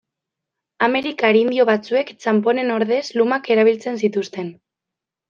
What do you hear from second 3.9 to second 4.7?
zituzten.